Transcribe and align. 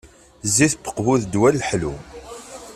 Zzit 0.47 0.73
n 0.77 0.81
Uqbu 0.89 1.13
d 1.21 1.23
ddwa 1.25 1.49
ḥellu. 1.69 1.93